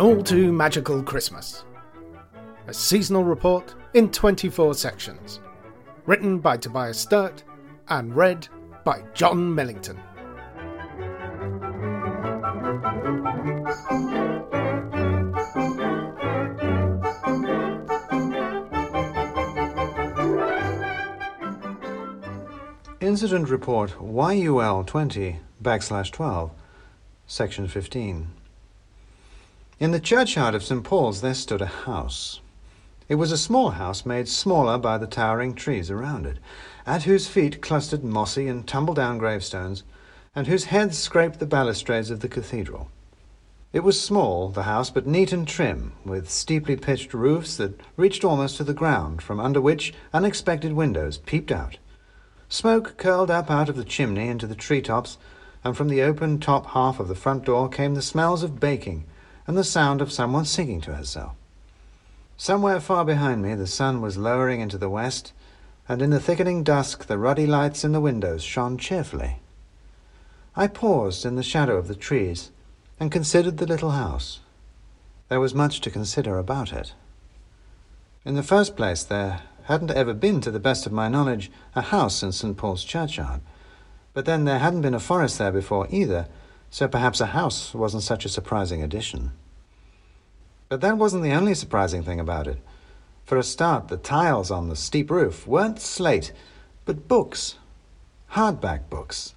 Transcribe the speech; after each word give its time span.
An 0.00 0.06
all 0.06 0.22
too 0.22 0.50
magical 0.50 1.02
Christmas. 1.02 1.64
A 2.68 2.72
seasonal 2.72 3.22
report 3.22 3.74
in 3.92 4.10
24 4.10 4.72
sections. 4.72 5.40
Written 6.06 6.38
by 6.38 6.56
Tobias 6.56 6.98
Sturt 6.98 7.44
and 7.86 8.16
read 8.16 8.48
by 8.82 9.04
John 9.12 9.54
Millington. 9.54 10.00
Incident 23.02 23.50
Report 23.50 23.94
YUL 24.00 24.84
20 24.84 25.40
backslash 25.62 26.10
12, 26.10 26.50
Section 27.26 27.68
15. 27.68 28.28
In 29.80 29.92
the 29.92 29.98
churchyard 29.98 30.54
of 30.54 30.62
St. 30.62 30.84
Paul's 30.84 31.22
there 31.22 31.32
stood 31.32 31.62
a 31.62 31.66
house. 31.66 32.42
It 33.08 33.14
was 33.14 33.32
a 33.32 33.38
small 33.38 33.70
house 33.70 34.04
made 34.04 34.28
smaller 34.28 34.76
by 34.76 34.98
the 34.98 35.06
towering 35.06 35.54
trees 35.54 35.90
around 35.90 36.26
it, 36.26 36.36
at 36.86 37.04
whose 37.04 37.28
feet 37.28 37.62
clustered 37.62 38.04
mossy 38.04 38.46
and 38.46 38.66
tumble-down 38.66 39.16
gravestones, 39.16 39.82
and 40.34 40.46
whose 40.46 40.64
heads 40.64 40.98
scraped 40.98 41.38
the 41.38 41.46
balustrades 41.46 42.10
of 42.10 42.20
the 42.20 42.28
cathedral. 42.28 42.90
It 43.72 43.80
was 43.80 43.98
small, 43.98 44.50
the 44.50 44.64
house, 44.64 44.90
but 44.90 45.06
neat 45.06 45.32
and 45.32 45.48
trim, 45.48 45.94
with 46.04 46.28
steeply 46.28 46.76
pitched 46.76 47.14
roofs 47.14 47.56
that 47.56 47.80
reached 47.96 48.22
almost 48.22 48.58
to 48.58 48.64
the 48.64 48.74
ground, 48.74 49.22
from 49.22 49.40
under 49.40 49.62
which 49.62 49.94
unexpected 50.12 50.74
windows 50.74 51.16
peeped 51.16 51.50
out. 51.50 51.78
Smoke 52.50 52.98
curled 52.98 53.30
up 53.30 53.50
out 53.50 53.70
of 53.70 53.76
the 53.76 53.84
chimney 53.84 54.28
into 54.28 54.46
the 54.46 54.54
tree-tops, 54.54 55.16
and 55.64 55.74
from 55.74 55.88
the 55.88 56.02
open 56.02 56.38
top 56.38 56.66
half 56.66 57.00
of 57.00 57.08
the 57.08 57.14
front 57.14 57.46
door 57.46 57.70
came 57.70 57.94
the 57.94 58.02
smells 58.02 58.42
of 58.42 58.60
baking 58.60 59.06
and 59.50 59.58
the 59.58 59.64
sound 59.64 60.00
of 60.00 60.12
someone 60.12 60.44
singing 60.44 60.80
to 60.80 60.94
herself. 60.94 61.32
Somewhere 62.36 62.78
far 62.78 63.04
behind 63.04 63.42
me 63.42 63.56
the 63.56 63.66
sun 63.66 64.00
was 64.00 64.16
lowering 64.16 64.60
into 64.60 64.78
the 64.78 64.88
west, 64.88 65.32
and 65.88 66.00
in 66.00 66.10
the 66.10 66.20
thickening 66.20 66.62
dusk 66.62 67.06
the 67.06 67.18
ruddy 67.18 67.48
lights 67.48 67.82
in 67.82 67.90
the 67.90 68.00
windows 68.00 68.44
shone 68.44 68.78
cheerfully. 68.78 69.40
I 70.54 70.68
paused 70.68 71.26
in 71.26 71.34
the 71.34 71.42
shadow 71.42 71.76
of 71.76 71.88
the 71.88 71.96
trees 71.96 72.52
and 73.00 73.10
considered 73.10 73.56
the 73.56 73.66
little 73.66 73.90
house. 73.90 74.38
There 75.28 75.40
was 75.40 75.52
much 75.52 75.80
to 75.80 75.90
consider 75.90 76.38
about 76.38 76.72
it. 76.72 76.94
In 78.24 78.36
the 78.36 78.44
first 78.44 78.76
place, 78.76 79.02
there 79.02 79.42
hadn't 79.64 79.90
ever 79.90 80.14
been, 80.14 80.40
to 80.42 80.52
the 80.52 80.60
best 80.60 80.86
of 80.86 80.92
my 80.92 81.08
knowledge, 81.08 81.50
a 81.74 81.82
house 81.82 82.22
in 82.22 82.30
St. 82.30 82.56
Paul's 82.56 82.84
churchyard. 82.84 83.40
But 84.14 84.26
then 84.26 84.44
there 84.44 84.60
hadn't 84.60 84.82
been 84.82 84.94
a 84.94 85.00
forest 85.00 85.38
there 85.38 85.50
before 85.50 85.88
either, 85.90 86.28
so 86.70 86.86
perhaps 86.86 87.20
a 87.20 87.26
house 87.26 87.74
wasn't 87.74 88.04
such 88.04 88.24
a 88.24 88.28
surprising 88.28 88.80
addition. 88.80 89.32
But 90.70 90.82
that 90.82 90.98
wasn't 90.98 91.24
the 91.24 91.32
only 91.32 91.54
surprising 91.54 92.04
thing 92.04 92.20
about 92.20 92.46
it. 92.46 92.58
For 93.24 93.36
a 93.36 93.42
start, 93.42 93.88
the 93.88 93.96
tiles 93.96 94.52
on 94.52 94.68
the 94.68 94.76
steep 94.76 95.10
roof 95.10 95.44
weren't 95.44 95.80
slate, 95.80 96.32
but 96.84 97.08
books. 97.08 97.56
Hardback 98.34 98.88
books. 98.88 99.34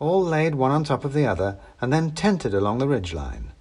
All 0.00 0.20
laid 0.20 0.56
one 0.56 0.72
on 0.72 0.82
top 0.82 1.04
of 1.04 1.12
the 1.12 1.26
other 1.26 1.58
and 1.80 1.92
then 1.92 2.10
tented 2.10 2.54
along 2.54 2.78
the 2.78 2.88
ridge 2.88 3.14
line. 3.14 3.52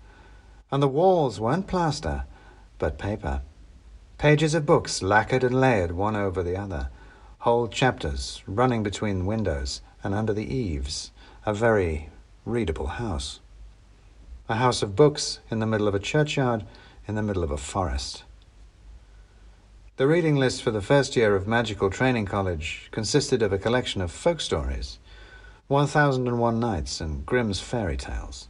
And 0.72 0.82
the 0.82 0.88
walls 0.88 1.40
weren't 1.40 1.68
plaster, 1.68 2.24
but 2.80 2.98
paper. 2.98 3.42
Pages 4.18 4.56
of 4.56 4.66
books 4.66 5.04
lacquered 5.04 5.44
and 5.44 5.62
layered 5.62 5.92
one 5.92 6.16
over 6.16 6.42
the 6.42 6.58
other. 6.58 6.90
Whole 7.40 7.68
chapters 7.68 8.42
running 8.48 8.82
between 8.82 9.28
windows 9.28 9.82
and 10.04 10.16
under 10.16 10.34
the 10.34 10.52
eaves. 10.52 11.12
A 11.46 11.54
very 11.54 12.10
readable 12.44 12.88
house. 12.88 13.40
A 14.50 14.56
house 14.56 14.82
of 14.82 14.96
books 14.96 15.42
in 15.52 15.60
the 15.60 15.68
middle 15.68 15.88
of 15.88 15.94
a 15.94 16.00
churchyard 16.00 16.66
in 17.08 17.16
the 17.16 17.22
middle 17.22 17.44
of 17.44 17.52
a 17.52 17.58
forest. 17.58 18.24
The 19.98 20.08
reading 20.08 20.36
list 20.36 20.64
for 20.64 20.72
the 20.72 20.82
first 20.82 21.16
year 21.16 21.36
of 21.36 21.48
Magical 21.48 21.90
Training 21.90 22.26
College 22.26 22.90
consisted 22.92 23.42
of 23.42 23.54
a 23.54 23.60
collection 23.60 24.02
of 24.02 24.12
folk 24.12 24.42
stories, 24.42 24.98
1001 25.68 26.60
Nights, 26.60 27.00
and 27.00 27.26
Grimm's 27.26 27.60
fairy 27.60 27.98
tales. 27.98 28.48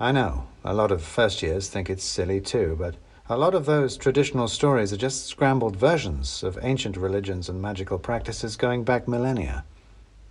I 0.00 0.12
know, 0.12 0.46
a 0.64 0.74
lot 0.74 0.90
of 0.90 1.02
first 1.02 1.42
years 1.42 1.68
think 1.68 1.88
it's 1.88 2.04
silly 2.04 2.40
too, 2.40 2.76
but 2.78 2.96
a 3.28 3.36
lot 3.36 3.54
of 3.54 3.66
those 3.66 3.96
traditional 3.96 4.48
stories 4.48 4.92
are 4.92 4.96
just 4.96 5.26
scrambled 5.26 5.76
versions 5.76 6.42
of 6.42 6.58
ancient 6.62 6.96
religions 6.96 7.48
and 7.48 7.60
magical 7.60 7.98
practices 7.98 8.56
going 8.56 8.84
back 8.84 9.06
millennia. 9.06 9.64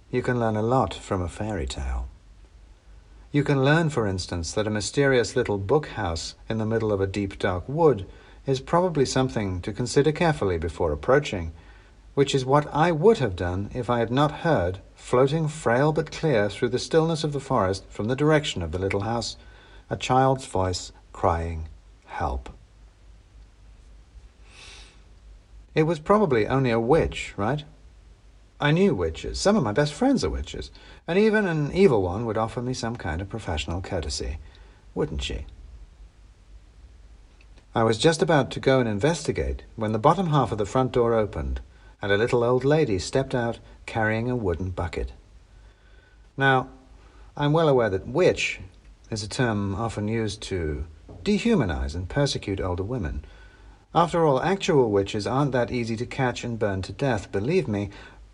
You 0.10 0.22
can 0.22 0.40
learn 0.40 0.56
a 0.56 0.62
lot 0.62 0.94
from 0.94 1.22
a 1.22 1.30
fairy 1.30 1.68
tale. 1.68 2.08
You 3.32 3.44
can 3.44 3.64
learn, 3.64 3.90
for 3.90 4.08
instance, 4.08 4.54
that 4.54 4.68
a 4.68 4.72
mysterious 4.72 5.36
little 5.36 5.58
book 5.58 5.90
house 5.90 6.36
in 6.48 6.60
the 6.60 6.66
middle 6.66 6.94
of 6.94 7.02
a 7.02 7.08
deep 7.08 7.38
dark 7.38 7.68
wood 7.68 8.06
is 8.46 8.62
probably 8.62 9.06
something 9.06 9.62
to 9.62 9.74
consider 9.74 10.14
carefully 10.14 10.58
before 10.58 10.94
approaching, 10.94 11.52
which 12.14 12.34
is 12.34 12.46
what 12.46 12.74
I 12.74 12.92
would 12.92 13.18
have 13.18 13.36
done 13.36 13.70
if 13.74 13.90
I 13.90 14.00
had 14.00 14.12
not 14.12 14.32
heard, 14.32 14.80
floating 14.96 15.50
frail 15.50 15.92
but 15.92 16.12
clear 16.12 16.50
through 16.50 16.70
the 16.70 16.80
stillness 16.80 17.26
of 17.26 17.34
the 17.34 17.42
forest 17.42 17.84
from 17.90 18.08
the 18.08 18.16
direction 18.16 18.62
of 18.62 18.72
the 18.72 18.80
little 18.80 19.02
house, 19.02 19.36
a 19.90 19.98
child's 19.98 20.46
voice 20.46 20.94
crying, 21.12 21.68
Help. 22.06 22.50
It 25.76 25.84
was 25.84 26.00
probably 26.00 26.48
only 26.48 26.72
a 26.72 26.80
witch, 26.80 27.34
right? 27.38 27.66
I 28.60 28.72
knew 28.72 28.96
witches. 28.96 29.40
Some 29.40 29.56
of 29.56 29.64
my 29.64 29.72
best 29.72 29.94
friends 29.94 30.24
are 30.24 30.30
witches. 30.30 30.72
And 31.08 31.20
even 31.20 31.46
an 31.46 31.72
evil 31.74 32.02
one 32.02 32.26
would 32.26 32.38
offer 32.38 32.62
me 32.62 32.74
some 32.74 32.96
kind 32.96 33.22
of 33.22 33.30
professional 33.30 33.82
courtesy, 33.82 34.38
wouldn't 34.96 35.22
she? 35.22 35.46
I 37.76 37.84
was 37.84 38.00
just 38.00 38.24
about 38.24 38.50
to 38.52 38.60
go 38.60 38.80
and 38.80 38.90
investigate 38.90 39.64
when 39.76 39.92
the 39.92 40.00
bottom 40.00 40.28
half 40.28 40.52
of 40.52 40.58
the 40.58 40.66
front 40.66 40.92
door 40.92 41.14
opened 41.14 41.62
and 42.02 42.12
a 42.12 42.18
little 42.18 42.44
old 42.44 42.66
lady 42.66 42.98
stepped 42.98 43.36
out 43.36 43.60
carrying 43.86 44.30
a 44.30 44.36
wooden 44.36 44.72
bucket. 44.72 45.12
Now, 46.36 46.70
I'm 47.36 47.54
well 47.54 47.70
aware 47.70 47.90
that 47.92 48.08
witch 48.08 48.60
is 49.12 49.22
a 49.22 49.30
term 49.30 49.76
often 49.76 50.08
used 50.08 50.42
to 50.44 50.86
dehumanize 51.24 51.94
and 51.94 52.10
persecute 52.10 52.60
older 52.60 52.84
women. 52.84 53.24
After 53.94 54.26
all, 54.26 54.42
actual 54.42 54.92
witches 54.92 55.26
aren't 55.26 55.52
that 55.54 55.72
easy 55.72 55.96
to 55.98 56.06
catch 56.06 56.44
and 56.44 56.60
burn 56.60 56.82
to 56.84 56.92
death, 56.92 57.32
believe 57.32 57.68
me, 57.68 57.90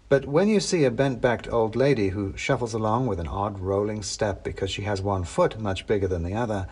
but 0.09 0.25
when 0.25 0.47
you 0.47 0.59
see 0.59 0.83
a 0.83 0.91
bent-backed 0.91 1.51
old 1.51 1.75
lady 1.75 2.09
who 2.09 2.35
shuffles 2.37 2.73
along 2.73 3.07
with 3.07 3.19
an 3.19 3.27
odd 3.27 3.59
rolling 3.59 4.03
step 4.03 4.43
because 4.43 4.69
she 4.69 4.83
has 4.83 5.01
one 5.01 5.23
foot 5.23 5.59
much 5.59 5.87
bigger 5.87 6.07
than 6.07 6.23
the 6.23 6.35
other, 6.35 6.67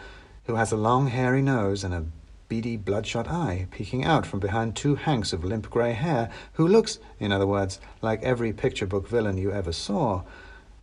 who 0.45 0.55
has 0.55 0.71
a 0.71 0.77
long 0.77 1.07
hairy 1.07 1.41
nose 1.41 1.83
and 1.83 1.93
a 1.93 2.05
beady 2.49 2.75
bloodshot 2.75 3.29
eye 3.29 3.65
peeking 3.71 4.03
out 4.03 4.25
from 4.25 4.39
behind 4.39 4.75
two 4.75 4.95
hanks 4.95 5.31
of 5.31 5.45
limp 5.45 5.69
grey 5.69 5.93
hair, 5.93 6.29
who 6.53 6.67
looks, 6.67 6.99
in 7.19 7.31
other 7.31 7.47
words, 7.47 7.79
like 8.01 8.21
every 8.23 8.51
picture 8.51 8.85
book 8.85 9.07
villain 9.07 9.37
you 9.37 9.51
ever 9.51 9.71
saw, 9.71 10.23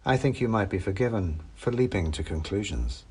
I 0.06 0.16
think 0.16 0.41
you 0.41 0.48
might 0.48 0.70
be 0.70 0.78
forgiven 0.78 1.42
for 1.54 1.70
leaping 1.70 2.10
to 2.12 2.22
conclusions. 2.22 3.04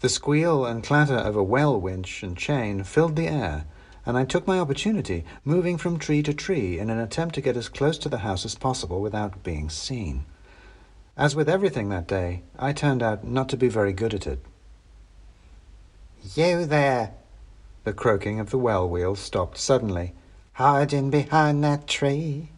The 0.00 0.10
squeal 0.10 0.66
and 0.66 0.84
clatter 0.84 1.14
of 1.14 1.34
a 1.34 1.42
well 1.42 1.80
winch 1.80 2.22
and 2.22 2.36
chain 2.36 2.84
filled 2.84 3.16
the 3.16 3.28
air, 3.28 3.64
and 4.06 4.16
I 4.16 4.24
took 4.24 4.46
my 4.46 4.60
opportunity, 4.60 5.24
moving 5.44 5.76
from 5.76 5.98
tree 5.98 6.22
to 6.22 6.32
tree 6.32 6.78
in 6.78 6.88
an 6.88 6.98
attempt 6.98 7.34
to 7.34 7.40
get 7.40 7.56
as 7.56 7.68
close 7.68 7.98
to 7.98 8.08
the 8.08 8.18
house 8.18 8.44
as 8.44 8.54
possible 8.54 9.00
without 9.00 9.42
being 9.42 9.68
seen. 9.68 10.24
As 11.16 11.34
with 11.34 11.48
everything 11.48 11.88
that 11.88 12.06
day, 12.06 12.42
I 12.56 12.72
turned 12.72 13.02
out 13.02 13.24
not 13.24 13.48
to 13.48 13.56
be 13.56 13.68
very 13.68 13.92
good 13.92 14.14
at 14.14 14.26
it. 14.26 14.44
You 16.34 16.66
there! 16.66 17.14
The 17.84 17.92
croaking 17.92 18.38
of 18.38 18.50
the 18.50 18.58
well 18.58 18.88
wheel 18.88 19.16
stopped 19.16 19.58
suddenly. 19.58 20.12
Hiding 20.54 21.10
behind 21.10 21.62
that 21.64 21.86
tree. 21.86 22.50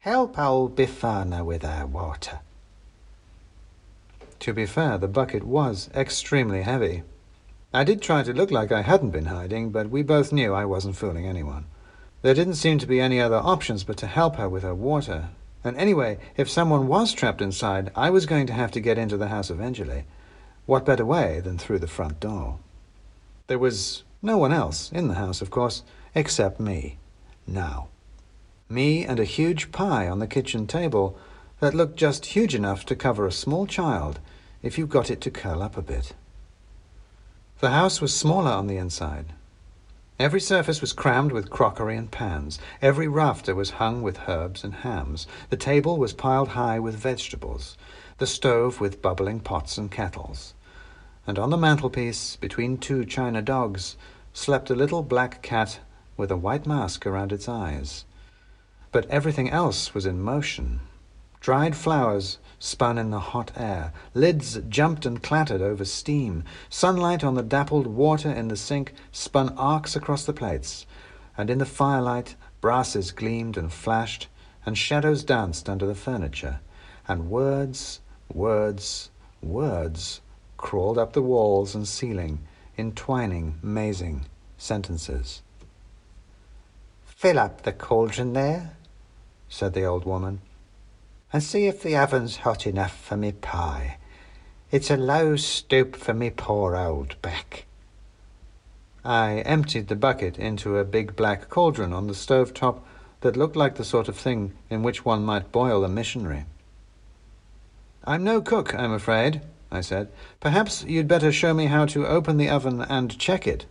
Help 0.00 0.38
old 0.38 0.76
Befana 0.76 1.44
with 1.44 1.62
her 1.62 1.86
water. 1.86 2.40
To 4.40 4.52
be 4.52 4.66
fair, 4.66 4.98
the 4.98 5.08
bucket 5.08 5.44
was 5.44 5.88
extremely 5.94 6.62
heavy. 6.62 7.02
I 7.74 7.82
did 7.82 8.00
try 8.00 8.22
to 8.22 8.32
look 8.32 8.52
like 8.52 8.70
I 8.70 8.82
hadn't 8.82 9.10
been 9.10 9.24
hiding, 9.24 9.70
but 9.70 9.90
we 9.90 10.04
both 10.04 10.32
knew 10.32 10.54
I 10.54 10.64
wasn't 10.64 10.94
fooling 10.94 11.26
anyone. 11.26 11.64
There 12.22 12.32
didn't 12.32 12.54
seem 12.54 12.78
to 12.78 12.86
be 12.86 13.00
any 13.00 13.20
other 13.20 13.38
options 13.38 13.82
but 13.82 13.96
to 13.96 14.06
help 14.06 14.36
her 14.36 14.48
with 14.48 14.62
her 14.62 14.76
water. 14.76 15.30
And 15.64 15.76
anyway, 15.76 16.18
if 16.36 16.48
someone 16.48 16.86
was 16.86 17.12
trapped 17.12 17.42
inside, 17.42 17.90
I 17.96 18.10
was 18.10 18.26
going 18.26 18.46
to 18.46 18.52
have 18.52 18.70
to 18.72 18.80
get 18.80 18.96
into 18.96 19.16
the 19.16 19.26
house 19.26 19.50
eventually. 19.50 20.04
What 20.66 20.86
better 20.86 21.04
way 21.04 21.40
than 21.40 21.58
through 21.58 21.80
the 21.80 21.88
front 21.88 22.20
door? 22.20 22.60
There 23.48 23.58
was 23.58 24.04
no 24.22 24.38
one 24.38 24.52
else 24.52 24.92
in 24.92 25.08
the 25.08 25.14
house, 25.14 25.42
of 25.42 25.50
course, 25.50 25.82
except 26.14 26.60
me. 26.60 26.98
Now. 27.44 27.88
Me 28.68 29.04
and 29.04 29.18
a 29.18 29.24
huge 29.24 29.72
pie 29.72 30.08
on 30.08 30.20
the 30.20 30.28
kitchen 30.28 30.68
table 30.68 31.18
that 31.58 31.74
looked 31.74 31.96
just 31.96 32.26
huge 32.26 32.54
enough 32.54 32.86
to 32.86 32.94
cover 32.94 33.26
a 33.26 33.32
small 33.32 33.66
child 33.66 34.20
if 34.62 34.78
you 34.78 34.86
got 34.86 35.10
it 35.10 35.20
to 35.22 35.30
curl 35.32 35.60
up 35.60 35.76
a 35.76 35.82
bit. 35.82 36.14
The 37.60 37.70
house 37.70 38.00
was 38.00 38.14
smaller 38.14 38.50
on 38.50 38.66
the 38.66 38.76
inside. 38.76 39.26
Every 40.18 40.40
surface 40.40 40.80
was 40.80 40.92
crammed 40.92 41.32
with 41.32 41.50
crockery 41.50 41.96
and 41.96 42.10
pans. 42.10 42.58
Every 42.82 43.08
rafter 43.08 43.54
was 43.54 43.78
hung 43.78 44.02
with 44.02 44.28
herbs 44.28 44.64
and 44.64 44.74
hams. 44.74 45.26
The 45.50 45.56
table 45.56 45.96
was 45.96 46.12
piled 46.12 46.48
high 46.48 46.78
with 46.78 46.96
vegetables. 46.96 47.76
The 48.18 48.26
stove 48.26 48.80
with 48.80 49.02
bubbling 49.02 49.40
pots 49.40 49.78
and 49.78 49.90
kettles. 49.90 50.54
and 51.26 51.38
on 51.38 51.50
the 51.50 51.56
mantelpiece, 51.56 52.36
between 52.36 52.76
two 52.76 53.04
china 53.04 53.40
dogs, 53.40 53.96
slept 54.32 54.68
a 54.68 54.74
little 54.74 55.02
black 55.02 55.40
cat 55.40 55.78
with 56.16 56.30
a 56.30 56.36
white 56.36 56.66
mask 56.66 57.06
around 57.06 57.32
its 57.32 57.48
eyes. 57.48 58.04
But 58.92 59.08
everything 59.08 59.48
else 59.48 59.94
was 59.94 60.06
in 60.06 60.20
motion. 60.20 60.80
Dried 61.40 61.76
flowers 61.76 62.38
spun 62.64 62.96
in 62.96 63.10
the 63.10 63.20
hot 63.20 63.52
air, 63.56 63.92
lids 64.14 64.58
jumped 64.70 65.04
and 65.04 65.22
clattered 65.22 65.60
over 65.60 65.84
steam, 65.84 66.42
sunlight 66.70 67.22
on 67.22 67.34
the 67.34 67.42
dappled 67.42 67.86
water 67.86 68.30
in 68.32 68.48
the 68.48 68.56
sink 68.56 68.94
spun 69.12 69.50
arcs 69.50 69.94
across 69.94 70.24
the 70.24 70.32
plates, 70.32 70.86
and 71.36 71.50
in 71.50 71.58
the 71.58 71.66
firelight 71.66 72.34
brasses 72.62 73.12
gleamed 73.12 73.58
and 73.58 73.70
flashed, 73.70 74.28
and 74.64 74.78
shadows 74.78 75.22
danced 75.22 75.68
under 75.68 75.84
the 75.84 75.94
furniture, 75.94 76.60
and 77.06 77.28
words, 77.28 78.00
words, 78.32 79.10
words 79.42 80.22
crawled 80.56 80.96
up 80.96 81.12
the 81.12 81.20
walls 81.20 81.74
and 81.74 81.86
ceiling, 81.86 82.38
entwining, 82.78 83.58
mazing 83.62 84.24
sentences. 84.56 85.42
Fill 87.04 87.38
up 87.38 87.62
the 87.62 87.72
cauldron 87.72 88.32
there, 88.32 88.70
said 89.50 89.74
the 89.74 89.84
old 89.84 90.06
woman, 90.06 90.40
and 91.34 91.42
see 91.42 91.66
if 91.66 91.82
the 91.82 91.96
oven's 91.96 92.36
hot 92.36 92.64
enough 92.64 92.96
for 92.96 93.16
me 93.16 93.32
pie. 93.32 93.98
It's 94.70 94.88
a 94.88 94.96
low 94.96 95.34
stoop 95.34 95.96
for 95.96 96.14
me 96.14 96.30
poor 96.30 96.76
old 96.76 97.20
back. 97.22 97.64
I 99.04 99.38
emptied 99.38 99.88
the 99.88 99.96
bucket 99.96 100.38
into 100.38 100.78
a 100.78 100.84
big 100.84 101.16
black 101.16 101.48
cauldron 101.48 101.92
on 101.92 102.06
the 102.06 102.14
stove 102.14 102.54
top 102.54 102.86
that 103.22 103.36
looked 103.36 103.56
like 103.56 103.74
the 103.74 103.84
sort 103.84 104.06
of 104.06 104.16
thing 104.16 104.52
in 104.70 104.84
which 104.84 105.04
one 105.04 105.24
might 105.24 105.50
boil 105.50 105.82
a 105.82 105.88
missionary. 105.88 106.44
I'm 108.04 108.22
no 108.22 108.40
cook, 108.40 108.72
I'm 108.72 108.92
afraid, 108.92 109.40
I 109.72 109.80
said. 109.80 110.12
Perhaps 110.38 110.84
you'd 110.84 111.08
better 111.08 111.32
show 111.32 111.52
me 111.52 111.66
how 111.66 111.84
to 111.86 112.06
open 112.06 112.36
the 112.36 112.48
oven 112.48 112.80
and 112.82 113.18
check 113.18 113.48
it. 113.48 113.66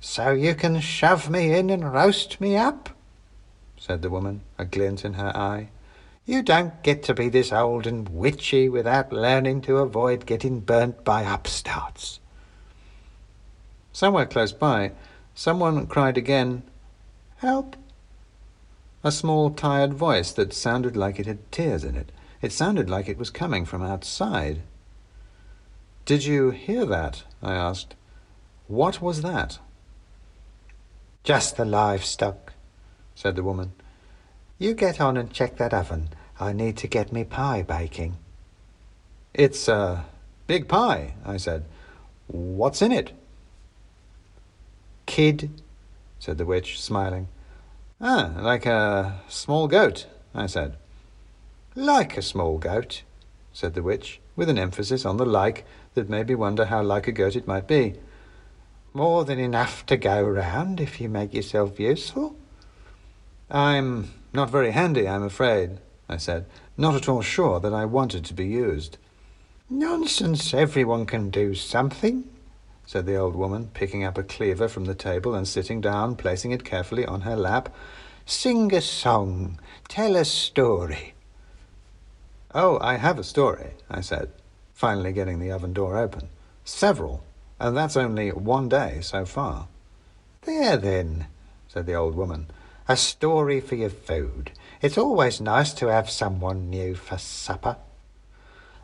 So 0.00 0.32
you 0.32 0.56
can 0.56 0.80
shove 0.80 1.30
me 1.30 1.56
in 1.56 1.70
and 1.70 1.92
roast 1.92 2.40
me 2.40 2.56
up? 2.56 2.88
said 3.78 4.02
the 4.02 4.10
woman, 4.10 4.40
a 4.58 4.64
glint 4.64 5.04
in 5.04 5.12
her 5.12 5.30
eye. 5.36 5.68
You 6.26 6.42
don't 6.42 6.82
get 6.82 7.02
to 7.04 7.14
be 7.14 7.28
this 7.28 7.52
old 7.52 7.86
and 7.86 8.08
witchy 8.08 8.68
without 8.68 9.12
learning 9.12 9.60
to 9.62 9.78
avoid 9.78 10.24
getting 10.24 10.60
burnt 10.60 11.04
by 11.04 11.22
upstarts. 11.22 12.18
Somewhere 13.92 14.24
close 14.24 14.52
by, 14.52 14.92
someone 15.34 15.86
cried 15.86 16.16
again, 16.16 16.62
Help! 17.36 17.76
A 19.02 19.12
small, 19.12 19.50
tired 19.50 19.92
voice 19.92 20.32
that 20.32 20.54
sounded 20.54 20.96
like 20.96 21.20
it 21.20 21.26
had 21.26 21.52
tears 21.52 21.84
in 21.84 21.94
it. 21.94 22.10
It 22.40 22.52
sounded 22.52 22.88
like 22.88 23.06
it 23.06 23.18
was 23.18 23.28
coming 23.28 23.66
from 23.66 23.82
outside. 23.82 24.62
Did 26.06 26.24
you 26.24 26.50
hear 26.50 26.86
that? 26.86 27.24
I 27.42 27.52
asked. 27.52 27.94
What 28.66 29.02
was 29.02 29.20
that? 29.20 29.58
Just 31.22 31.58
the 31.58 31.66
livestock, 31.66 32.54
said 33.14 33.36
the 33.36 33.42
woman. 33.42 33.72
You 34.58 34.74
get 34.74 35.00
on 35.00 35.16
and 35.16 35.32
check 35.32 35.56
that 35.56 35.74
oven. 35.74 36.10
I 36.38 36.52
need 36.52 36.76
to 36.78 36.86
get 36.86 37.12
me 37.12 37.24
pie 37.24 37.62
baking. 37.62 38.16
It's 39.32 39.66
a 39.68 40.04
big 40.46 40.68
pie, 40.68 41.14
I 41.24 41.38
said. 41.38 41.64
What's 42.28 42.80
in 42.80 42.92
it? 42.92 43.12
Kid, 45.06 45.50
said 46.18 46.38
the 46.38 46.46
witch, 46.46 46.80
smiling. 46.80 47.28
Ah, 48.00 48.32
like 48.38 48.64
a 48.66 49.20
small 49.28 49.66
goat, 49.66 50.06
I 50.34 50.46
said. 50.46 50.76
Like 51.74 52.16
a 52.16 52.22
small 52.22 52.58
goat, 52.58 53.02
said 53.52 53.74
the 53.74 53.82
witch, 53.82 54.20
with 54.36 54.48
an 54.48 54.58
emphasis 54.58 55.04
on 55.04 55.16
the 55.16 55.26
like 55.26 55.64
that 55.94 56.08
made 56.08 56.28
me 56.28 56.34
wonder 56.34 56.66
how 56.66 56.82
like 56.82 57.08
a 57.08 57.12
goat 57.12 57.36
it 57.36 57.46
might 57.46 57.66
be. 57.66 57.94
More 58.92 59.24
than 59.24 59.38
enough 59.38 59.84
to 59.86 59.96
go 59.96 60.22
round 60.22 60.80
if 60.80 61.00
you 61.00 61.08
make 61.08 61.34
yourself 61.34 61.80
useful. 61.80 62.36
I'm 63.50 64.10
not 64.34 64.50
very 64.50 64.72
handy, 64.72 65.08
I'm 65.08 65.22
afraid, 65.22 65.78
I 66.08 66.16
said, 66.16 66.46
not 66.76 66.96
at 66.96 67.08
all 67.08 67.22
sure 67.22 67.60
that 67.60 67.72
I 67.72 67.84
wanted 67.84 68.24
to 68.24 68.34
be 68.34 68.46
used. 68.46 68.98
Nonsense, 69.70 70.52
everyone 70.52 71.06
can 71.06 71.30
do 71.30 71.54
something, 71.54 72.28
said 72.84 73.06
the 73.06 73.16
old 73.16 73.36
woman, 73.36 73.70
picking 73.72 74.04
up 74.04 74.18
a 74.18 74.24
cleaver 74.24 74.68
from 74.68 74.86
the 74.86 74.94
table 74.94 75.34
and 75.34 75.46
sitting 75.46 75.80
down, 75.80 76.16
placing 76.16 76.50
it 76.50 76.64
carefully 76.64 77.06
on 77.06 77.22
her 77.22 77.36
lap. 77.36 77.74
Sing 78.26 78.74
a 78.74 78.80
song, 78.80 79.60
tell 79.88 80.16
a 80.16 80.24
story. 80.24 81.14
Oh, 82.54 82.78
I 82.80 82.96
have 82.96 83.18
a 83.18 83.24
story, 83.24 83.70
I 83.88 84.00
said, 84.00 84.30
finally 84.72 85.12
getting 85.12 85.38
the 85.38 85.52
oven 85.52 85.72
door 85.72 85.96
open. 85.96 86.28
Several, 86.64 87.22
and 87.60 87.76
that's 87.76 87.96
only 87.96 88.30
one 88.30 88.68
day 88.68 88.98
so 89.00 89.24
far. 89.24 89.68
There 90.42 90.76
then, 90.76 91.26
said 91.68 91.86
the 91.86 91.94
old 91.94 92.14
woman, 92.14 92.48
a 92.88 92.96
story 92.96 93.60
for 93.60 93.74
your 93.74 93.90
food. 93.90 94.52
It's 94.82 94.98
always 94.98 95.40
nice 95.40 95.72
to 95.74 95.86
have 95.88 96.10
someone 96.10 96.70
new 96.70 96.94
for 96.94 97.18
supper. 97.18 97.76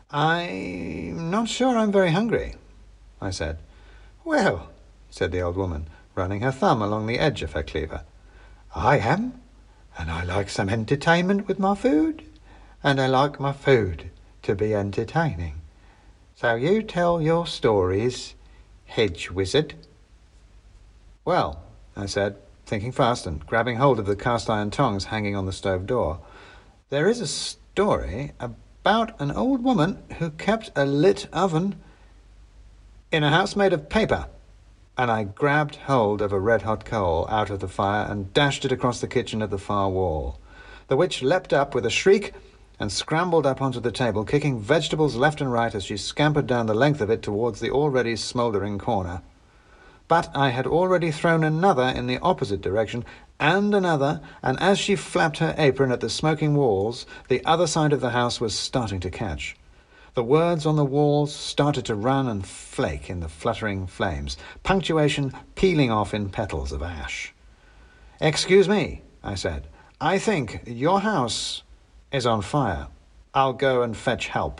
I'm 0.09 1.29
not 1.29 1.47
sure 1.47 1.77
I'm 1.77 1.91
very 1.91 2.11
hungry, 2.11 2.55
I 3.21 3.29
said. 3.29 3.59
Well, 4.25 4.69
said 5.09 5.31
the 5.31 5.41
old 5.41 5.55
woman, 5.55 5.87
running 6.15 6.41
her 6.41 6.51
thumb 6.51 6.81
along 6.81 7.07
the 7.07 7.19
edge 7.19 7.41
of 7.41 7.53
her 7.53 7.63
cleaver, 7.63 8.03
I 8.75 8.97
am, 8.97 9.41
and 9.97 10.09
I 10.09 10.23
like 10.23 10.49
some 10.49 10.69
entertainment 10.69 11.47
with 11.47 11.59
my 11.59 11.75
food 11.75 12.23
and 12.83 12.99
I 12.99 13.07
like 13.07 13.39
my 13.39 13.53
food 13.53 14.09
to 14.43 14.55
be 14.55 14.73
entertaining. 14.73 15.61
So 16.35 16.55
you 16.55 16.81
tell 16.81 17.21
your 17.21 17.45
stories, 17.45 18.33
hedge 18.85 19.29
wizard. 19.29 19.75
Well, 21.23 21.61
I 21.95 22.07
said, 22.07 22.37
thinking 22.71 22.93
fast 22.93 23.27
and 23.27 23.45
grabbing 23.45 23.75
hold 23.75 23.99
of 23.99 24.05
the 24.05 24.15
cast 24.15 24.49
iron 24.49 24.71
tongs 24.71 25.03
hanging 25.03 25.35
on 25.35 25.45
the 25.45 25.51
stove 25.51 25.85
door, 25.85 26.21
there 26.89 27.09
is 27.09 27.19
a 27.19 27.27
story 27.27 28.31
about 28.39 29.19
an 29.19 29.29
old 29.29 29.61
woman 29.61 30.01
who 30.19 30.29
kept 30.29 30.71
a 30.73 30.85
lit 30.85 31.27
oven 31.33 31.75
in 33.11 33.25
a 33.25 33.29
house 33.29 33.57
made 33.57 33.73
of 33.73 33.89
paper. 33.89 34.25
And 34.97 35.11
I 35.11 35.25
grabbed 35.25 35.75
hold 35.75 36.21
of 36.21 36.31
a 36.31 36.39
red 36.39 36.61
hot 36.61 36.85
coal 36.85 37.27
out 37.29 37.49
of 37.49 37.59
the 37.59 37.67
fire 37.67 38.09
and 38.09 38.33
dashed 38.33 38.63
it 38.63 38.71
across 38.71 39.01
the 39.01 39.07
kitchen 39.09 39.41
at 39.41 39.49
the 39.49 39.57
far 39.57 39.89
wall. 39.89 40.39
The 40.87 40.95
witch 40.95 41.21
leapt 41.21 41.51
up 41.51 41.75
with 41.75 41.85
a 41.85 41.89
shriek 41.89 42.33
and 42.79 42.89
scrambled 42.89 43.45
up 43.45 43.61
onto 43.61 43.81
the 43.81 43.91
table, 43.91 44.23
kicking 44.23 44.61
vegetables 44.61 45.17
left 45.17 45.41
and 45.41 45.51
right 45.51 45.75
as 45.75 45.83
she 45.83 45.97
scampered 45.97 46.47
down 46.47 46.67
the 46.67 46.73
length 46.73 47.01
of 47.01 47.09
it 47.09 47.21
towards 47.21 47.59
the 47.59 47.71
already 47.71 48.15
smouldering 48.15 48.79
corner. 48.79 49.21
But 50.11 50.29
I 50.35 50.49
had 50.49 50.67
already 50.67 51.09
thrown 51.09 51.41
another 51.41 51.85
in 51.85 52.07
the 52.07 52.19
opposite 52.19 52.59
direction, 52.59 53.05
and 53.39 53.73
another, 53.73 54.19
and 54.43 54.59
as 54.59 54.77
she 54.77 54.97
flapped 54.97 55.37
her 55.37 55.55
apron 55.57 55.89
at 55.89 56.01
the 56.01 56.09
smoking 56.09 56.53
walls, 56.53 57.05
the 57.29 57.41
other 57.45 57.65
side 57.65 57.93
of 57.93 58.01
the 58.01 58.09
house 58.09 58.41
was 58.41 58.53
starting 58.53 58.99
to 58.99 59.09
catch. 59.09 59.55
The 60.15 60.23
words 60.25 60.65
on 60.65 60.75
the 60.75 60.83
walls 60.83 61.33
started 61.33 61.85
to 61.85 61.95
run 61.95 62.27
and 62.27 62.45
flake 62.45 63.09
in 63.09 63.21
the 63.21 63.29
fluttering 63.29 63.87
flames, 63.87 64.35
punctuation 64.63 65.31
peeling 65.55 65.91
off 65.91 66.13
in 66.13 66.27
petals 66.27 66.73
of 66.73 66.83
ash. 66.83 67.33
Excuse 68.19 68.67
me, 68.67 69.03
I 69.23 69.35
said. 69.35 69.67
I 70.01 70.19
think 70.19 70.63
your 70.65 70.99
house 70.99 71.63
is 72.11 72.25
on 72.25 72.41
fire. 72.41 72.87
I'll 73.33 73.53
go 73.53 73.81
and 73.81 73.95
fetch 73.95 74.27
help. 74.27 74.59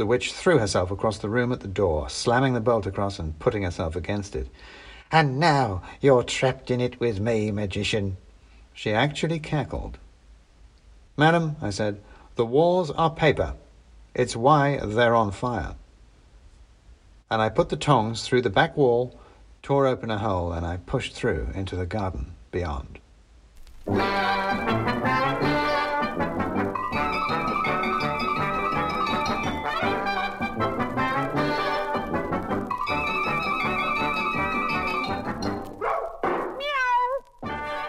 The 0.00 0.06
witch 0.06 0.32
threw 0.32 0.56
herself 0.56 0.90
across 0.90 1.18
the 1.18 1.28
room 1.28 1.52
at 1.52 1.60
the 1.60 1.68
door, 1.68 2.08
slamming 2.08 2.54
the 2.54 2.60
bolt 2.62 2.86
across 2.86 3.18
and 3.18 3.38
putting 3.38 3.64
herself 3.64 3.94
against 3.96 4.34
it. 4.34 4.48
And 5.12 5.38
now 5.38 5.82
you're 6.00 6.22
trapped 6.22 6.70
in 6.70 6.80
it 6.80 6.98
with 6.98 7.20
me, 7.20 7.50
magician. 7.50 8.16
She 8.72 8.94
actually 8.94 9.38
cackled. 9.40 9.98
Madam, 11.18 11.56
I 11.60 11.68
said, 11.68 12.00
the 12.36 12.46
walls 12.46 12.90
are 12.92 13.10
paper. 13.10 13.56
It's 14.14 14.34
why 14.34 14.78
they're 14.82 15.14
on 15.14 15.32
fire. 15.32 15.74
And 17.30 17.42
I 17.42 17.50
put 17.50 17.68
the 17.68 17.76
tongs 17.76 18.22
through 18.22 18.40
the 18.40 18.48
back 18.48 18.78
wall, 18.78 19.20
tore 19.62 19.86
open 19.86 20.10
a 20.10 20.16
hole, 20.16 20.50
and 20.50 20.64
I 20.64 20.78
pushed 20.78 21.12
through 21.12 21.48
into 21.54 21.76
the 21.76 21.84
garden 21.84 22.32
beyond. 22.50 23.00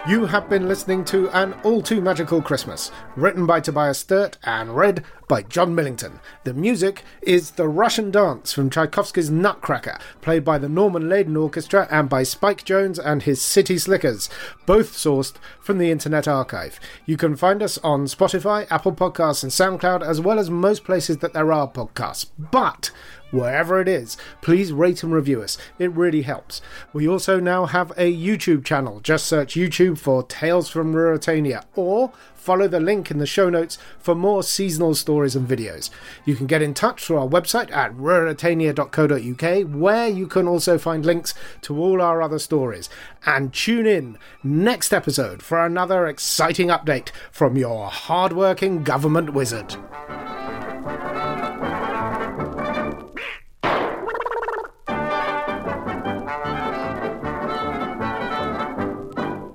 You 0.07 0.25
have 0.25 0.49
been 0.49 0.67
listening 0.67 1.05
to 1.05 1.29
An 1.29 1.53
All 1.63 1.83
Too 1.83 2.01
Magical 2.01 2.41
Christmas, 2.41 2.91
written 3.15 3.45
by 3.45 3.59
Tobias 3.59 3.99
Sturt 3.99 4.39
and 4.43 4.75
read 4.75 5.03
by 5.31 5.41
John 5.43 5.73
Millington. 5.73 6.19
The 6.43 6.53
music 6.53 7.05
is 7.21 7.51
The 7.51 7.69
Russian 7.69 8.11
Dance 8.11 8.51
from 8.51 8.69
Tchaikovsky's 8.69 9.29
Nutcracker, 9.29 9.97
played 10.19 10.43
by 10.43 10.57
the 10.57 10.67
Norman 10.67 11.07
Leyden 11.07 11.37
Orchestra 11.37 11.87
and 11.89 12.09
by 12.09 12.23
Spike 12.23 12.65
Jones 12.65 12.99
and 12.99 13.23
his 13.23 13.41
City 13.41 13.77
Slickers, 13.77 14.29
both 14.65 14.91
sourced 14.91 15.35
from 15.61 15.77
the 15.77 15.89
Internet 15.89 16.27
Archive. 16.27 16.81
You 17.05 17.15
can 17.15 17.37
find 17.37 17.63
us 17.63 17.77
on 17.77 18.07
Spotify, 18.07 18.67
Apple 18.69 18.91
Podcasts, 18.91 19.41
and 19.41 19.53
SoundCloud, 19.53 20.05
as 20.05 20.19
well 20.19 20.37
as 20.37 20.49
most 20.49 20.83
places 20.83 21.19
that 21.19 21.31
there 21.31 21.53
are 21.53 21.71
podcasts. 21.71 22.25
But 22.37 22.91
wherever 23.31 23.79
it 23.79 23.87
is, 23.87 24.17
please 24.41 24.73
rate 24.73 25.01
and 25.03 25.13
review 25.13 25.41
us. 25.41 25.57
It 25.79 25.91
really 25.91 26.23
helps. 26.23 26.61
We 26.91 27.07
also 27.07 27.39
now 27.39 27.65
have 27.67 27.91
a 27.91 28.13
YouTube 28.13 28.65
channel. 28.65 28.99
Just 28.99 29.25
search 29.25 29.55
YouTube 29.55 29.97
for 29.97 30.23
Tales 30.23 30.69
from 30.69 30.93
Ruritania 30.93 31.63
or 31.75 32.11
follow 32.35 32.67
the 32.67 32.79
link 32.79 33.11
in 33.11 33.19
the 33.19 33.25
show 33.25 33.49
notes 33.49 33.77
for 33.99 34.15
more 34.15 34.43
seasonal 34.43 34.95
stories 35.21 35.35
and 35.35 35.47
videos. 35.47 35.91
You 36.25 36.35
can 36.35 36.47
get 36.47 36.63
in 36.63 36.73
touch 36.73 37.05
through 37.05 37.17
our 37.17 37.27
website 37.27 37.71
at 37.71 37.95
ruritania.co.uk, 37.95 39.67
where 39.79 40.07
you 40.07 40.25
can 40.25 40.47
also 40.47 40.79
find 40.79 41.05
links 41.05 41.35
to 41.61 41.77
all 41.77 42.01
our 42.01 42.23
other 42.23 42.39
stories. 42.39 42.89
And 43.25 43.53
tune 43.53 43.85
in 43.85 44.17
next 44.43 44.91
episode 44.91 45.43
for 45.43 45.63
another 45.63 46.07
exciting 46.07 46.69
update 46.69 47.09
from 47.31 47.55
your 47.55 47.87
hardworking 47.87 48.83
government 48.83 49.33
wizard. 49.33 49.75